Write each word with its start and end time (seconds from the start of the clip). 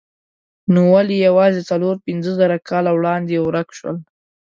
نو 0.73 0.81
ولې 0.93 1.15
یوازې 1.27 1.61
څلور 1.69 1.95
پنځه 2.05 2.31
زره 2.39 2.57
کاله 2.69 2.91
وړاندې 2.93 3.35
ورک 3.39 3.69
شول؟ 3.77 3.97